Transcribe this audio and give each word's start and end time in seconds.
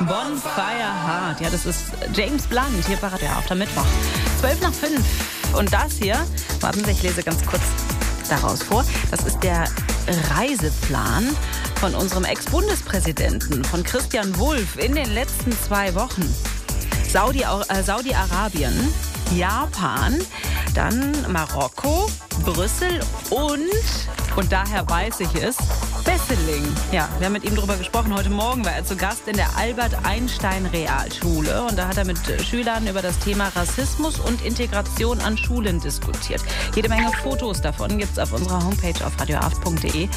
Bonfire 0.00 1.06
Heart. 1.06 1.40
Ja, 1.40 1.50
das 1.50 1.66
ist 1.66 1.84
James 2.14 2.46
Blunt 2.46 2.86
hier 2.86 2.96
bei 2.96 3.08
Radio 3.08 3.28
auf 3.36 3.46
der 3.46 3.56
Mittwoch. 3.56 3.86
12 4.40 4.60
nach 4.60 4.72
5. 4.72 5.54
Und 5.56 5.72
das 5.72 5.94
hier, 5.94 6.16
warten 6.60 6.84
Sie, 6.84 6.90
ich 6.90 7.02
lese 7.02 7.22
ganz 7.22 7.44
kurz 7.44 7.62
daraus 8.28 8.62
vor. 8.62 8.84
Das 9.10 9.20
ist 9.24 9.42
der 9.42 9.64
Reiseplan 10.34 11.36
von 11.80 11.94
unserem 11.94 12.24
Ex-Bundespräsidenten, 12.24 13.64
von 13.64 13.82
Christian 13.82 14.36
Wulff, 14.38 14.76
in 14.78 14.94
den 14.94 15.12
letzten 15.12 15.52
zwei 15.52 15.94
Wochen. 15.94 16.22
Saudi-Arabien, 17.08 17.78
äh, 17.78 17.82
Saudi 17.82 19.36
Japan, 19.36 20.20
dann 20.74 21.32
Marokko, 21.32 22.10
Brüssel 22.44 23.00
und, 23.30 23.60
und 24.36 24.52
daher 24.52 24.88
weiß 24.88 25.20
ich 25.20 25.34
es, 25.36 25.56
Besseling. 26.04 26.64
Ja, 26.92 27.08
wir 27.18 27.26
haben 27.26 27.32
mit 27.32 27.44
ihm 27.44 27.56
darüber 27.56 27.76
gesprochen. 27.76 28.14
Heute 28.14 28.28
Morgen 28.28 28.64
war 28.64 28.72
er 28.72 28.84
zu 28.84 28.94
Gast 28.94 29.26
in 29.26 29.36
der 29.36 29.56
Albert-Einstein-Realschule. 29.56 31.62
Und 31.62 31.78
da 31.78 31.88
hat 31.88 31.96
er 31.96 32.04
mit 32.04 32.18
Schülern 32.42 32.86
über 32.86 33.00
das 33.00 33.18
Thema 33.20 33.48
Rassismus 33.56 34.20
und 34.20 34.44
Integration 34.44 35.20
an 35.20 35.38
Schulen 35.38 35.80
diskutiert. 35.80 36.42
Jede 36.74 36.88
Menge 36.88 37.10
Fotos 37.22 37.62
davon 37.62 37.98
gibt 37.98 38.12
es 38.12 38.18
auf 38.18 38.32
unserer 38.32 38.64
Homepage 38.64 39.04
auf 39.04 39.18
radioaft.de. 39.18 40.08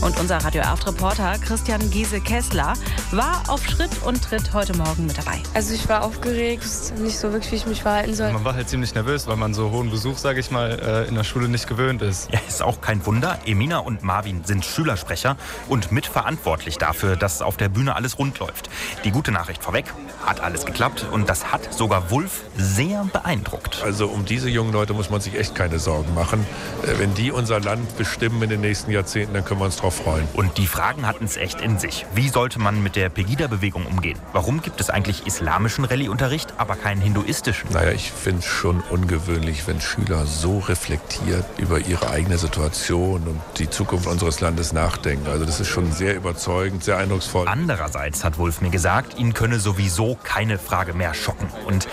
Und 0.00 0.18
unser 0.18 0.38
Radio 0.38 0.62
reporter 0.86 1.38
Christian 1.38 1.88
Giese-Kessler 1.90 2.74
war 3.12 3.42
auf 3.48 3.64
Schritt 3.66 3.90
und 4.04 4.22
Tritt 4.22 4.52
heute 4.52 4.76
Morgen 4.76 5.06
mit 5.06 5.18
dabei. 5.18 5.40
Also 5.54 5.72
ich 5.72 5.88
war 5.88 6.02
aufgeregt, 6.02 6.64
nicht 6.98 7.18
so 7.18 7.32
wirklich, 7.32 7.52
wie 7.52 7.56
ich 7.56 7.66
mich 7.66 7.82
verhalten 7.82 8.14
soll. 8.14 8.32
Man 8.32 8.44
war 8.44 8.54
halt 8.54 8.68
ziemlich 8.68 8.94
nervös, 8.94 9.26
weil 9.26 9.36
man 9.36 9.54
so 9.54 9.70
hohen 9.70 9.90
Besuch, 9.90 10.18
sage 10.18 10.40
ich 10.40 10.50
mal, 10.50 10.78
äh, 10.80 11.08
in 11.08 11.14
der 11.14 11.24
Schule 11.24 11.48
nicht 11.48 11.68
gewöhnt 11.68 12.02
ist. 12.02 12.30
Ja, 12.32 12.40
ist 12.48 12.62
auch 12.62 12.80
kein 12.80 13.04
Wunder. 13.06 13.38
Emina 13.44 13.78
und 13.78 14.02
Marvin 14.02 14.44
sind 14.44 14.64
Schülersprecher 14.64 15.27
Sprecher 15.28 15.36
und 15.68 15.92
mitverantwortlich 15.92 16.78
dafür, 16.78 17.16
dass 17.16 17.42
auf 17.42 17.56
der 17.56 17.68
Bühne 17.68 17.94
alles 17.94 18.18
rund 18.18 18.38
läuft. 18.38 18.70
Die 19.04 19.10
gute 19.10 19.32
Nachricht 19.32 19.62
vorweg, 19.62 19.86
hat 20.24 20.40
alles 20.40 20.64
geklappt 20.64 21.06
und 21.10 21.28
das 21.28 21.52
hat 21.52 21.72
sogar 21.72 22.10
Wulf 22.10 22.42
sehr 22.56 23.04
beeindruckt. 23.12 23.82
Also 23.82 24.06
um 24.08 24.24
diese 24.24 24.48
jungen 24.48 24.72
Leute 24.72 24.94
muss 24.94 25.10
man 25.10 25.20
sich 25.20 25.38
echt 25.38 25.54
keine 25.54 25.78
Sorgen 25.78 26.14
machen. 26.14 26.46
Äh, 26.82 26.98
wenn 26.98 27.14
die 27.14 27.30
unser 27.30 27.60
Land 27.60 27.96
bestimmen 27.96 28.42
in 28.42 28.50
den 28.50 28.60
nächsten 28.60 28.90
Jahrzehnten, 28.90 29.34
dann 29.34 29.44
können 29.44 29.60
wir 29.60 29.66
uns 29.66 29.76
darauf 29.76 29.96
freuen. 29.96 30.26
Und 30.34 30.58
die 30.58 30.66
Fragen 30.66 31.06
hatten 31.06 31.24
es 31.24 31.36
echt 31.36 31.60
in 31.60 31.78
sich. 31.78 32.06
Wie 32.14 32.28
sollte 32.28 32.58
man 32.58 32.82
mit 32.82 32.96
der 32.96 33.08
Pegida-Bewegung 33.08 33.86
umgehen? 33.86 34.18
Warum 34.32 34.60
gibt 34.62 34.80
es 34.80 34.90
eigentlich 34.90 35.26
islamischen 35.26 35.84
Rallye-Unterricht, 35.84 36.54
aber 36.58 36.76
keinen 36.76 37.00
hinduistischen? 37.00 37.70
Naja, 37.72 37.92
ich 37.92 38.12
finde 38.12 38.40
es 38.40 38.46
schon 38.46 38.80
ungewöhnlich, 38.90 39.66
wenn 39.66 39.80
Schüler 39.80 40.26
so 40.26 40.58
reflektiert 40.58 41.44
über 41.58 41.78
ihre 41.78 42.10
eigene 42.10 42.38
Situation 42.38 43.26
und 43.26 43.40
die 43.58 43.70
Zukunft 43.70 44.06
unseres 44.06 44.40
Landes 44.40 44.72
nachdenken 44.72 45.17
denken. 45.18 45.30
Also 45.30 45.44
das 45.44 45.60
ist 45.60 45.68
schon 45.68 45.92
sehr 45.92 46.16
überzeugend, 46.16 46.84
sehr 46.84 46.98
eindrucksvoll. 46.98 47.46
Andererseits 47.48 48.24
hat 48.24 48.38
Wolf 48.38 48.60
mir 48.60 48.70
gesagt, 48.70 49.18
ihn 49.18 49.34
könne 49.34 49.58
sowieso 49.58 50.18
keine 50.22 50.58
Frage 50.58 50.94
mehr 50.94 51.14
schocken. 51.14 51.48
Und 51.66 51.88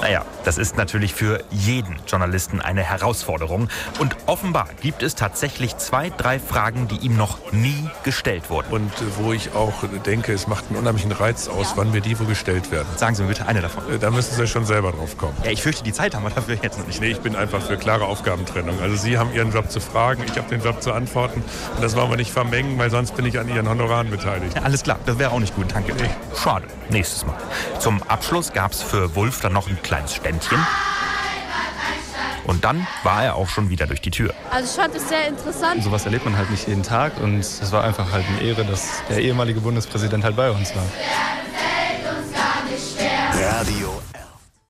naja, 0.00 0.24
das 0.44 0.58
ist 0.58 0.76
natürlich 0.76 1.14
für 1.14 1.42
jeden 1.50 1.96
Journalisten 2.06 2.60
eine 2.60 2.82
Herausforderung. 2.82 3.68
Und 3.98 4.16
offenbar 4.26 4.68
gibt 4.80 5.02
es 5.02 5.14
tatsächlich 5.14 5.76
zwei, 5.76 6.10
drei 6.10 6.38
Fragen, 6.38 6.88
die 6.88 6.96
ihm 6.96 7.16
noch 7.16 7.38
nie 7.52 7.88
gestellt 8.02 8.50
wurden. 8.50 8.72
Und 8.72 8.92
wo 9.18 9.32
ich 9.32 9.54
auch 9.54 9.84
denke, 10.04 10.32
es 10.32 10.46
macht 10.46 10.64
einen 10.68 10.78
unheimlichen 10.78 11.12
Reiz 11.12 11.48
aus, 11.48 11.74
wann 11.76 11.92
mir 11.92 12.00
die 12.00 12.18
wo 12.18 12.24
gestellt 12.24 12.70
werden. 12.70 12.88
Sagen 12.96 13.14
Sie 13.14 13.22
mir 13.22 13.28
bitte 13.28 13.46
eine 13.46 13.60
davon. 13.60 13.84
Äh, 13.92 13.98
da 13.98 14.10
müssen 14.10 14.34
Sie 14.34 14.46
schon 14.46 14.66
selber 14.66 14.92
drauf 14.92 15.16
kommen. 15.16 15.36
Ja, 15.44 15.50
ich 15.50 15.62
fürchte, 15.62 15.84
die 15.84 15.92
Zeit 15.92 16.14
haben 16.14 16.24
wir 16.24 16.30
dafür 16.30 16.56
jetzt 16.62 16.78
noch 16.78 16.86
nicht. 16.86 17.00
Nee, 17.00 17.10
ich 17.10 17.20
bin 17.20 17.36
einfach 17.36 17.62
für 17.62 17.76
klare 17.76 18.04
Aufgabentrennung. 18.04 18.80
Also 18.80 18.96
Sie 18.96 19.18
haben 19.18 19.32
Ihren 19.32 19.52
Job 19.52 19.70
zu 19.70 19.80
fragen, 19.80 20.24
ich 20.26 20.36
habe 20.36 20.48
den 20.48 20.62
Job 20.62 20.82
zu 20.82 20.92
antworten. 20.92 21.42
Und 21.76 21.82
das 21.82 21.96
wollen 21.96 22.10
wir 22.10 22.16
nicht 22.16 22.32
vermengen, 22.32 22.78
weil 22.78 22.90
sonst 22.90 23.16
bin 23.16 23.24
ich 23.26 23.38
an 23.38 23.48
Ihren 23.48 23.68
Honoraren 23.68 24.10
beteiligt. 24.10 24.56
Ja, 24.56 24.62
alles 24.62 24.82
klar, 24.82 24.98
das 25.06 25.18
wäre 25.18 25.30
auch 25.30 25.40
nicht 25.40 25.54
gut, 25.54 25.66
danke. 25.72 25.94
Nee. 25.94 26.10
Schade. 26.42 26.66
Nächstes 26.90 27.24
Mal. 27.24 27.36
Zum 27.78 28.02
Abschluss 28.02 28.52
gab 28.52 28.72
es 28.72 28.82
für 28.82 29.14
Wulf 29.14 29.40
dann 29.40 29.52
noch 29.52 29.68
ein 29.68 29.78
kleines 29.82 30.14
Ständchen. 30.14 30.58
Und 32.44 32.64
dann 32.64 32.86
war 33.04 33.24
er 33.24 33.36
auch 33.36 33.48
schon 33.48 33.70
wieder 33.70 33.86
durch 33.86 34.00
die 34.00 34.10
Tür. 34.10 34.34
Also 34.50 34.68
ich 34.68 34.76
fand 34.76 34.94
es 34.96 35.08
sehr 35.08 35.28
interessant. 35.28 35.82
Sowas 35.82 36.04
erlebt 36.04 36.24
man 36.24 36.36
halt 36.36 36.50
nicht 36.50 36.66
jeden 36.66 36.82
Tag 36.82 37.20
und 37.20 37.38
es 37.38 37.70
war 37.70 37.84
einfach 37.84 38.10
halt 38.10 38.24
eine 38.26 38.40
Ehre, 38.48 38.64
dass 38.64 39.02
der 39.08 39.20
ehemalige 39.20 39.60
Bundespräsident 39.60 40.24
halt 40.24 40.36
bei 40.36 40.50
uns 40.50 40.74
war. 40.74 40.84
Radio 43.34 44.02